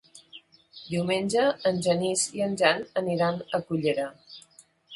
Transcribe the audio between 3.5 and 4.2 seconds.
a Cullera.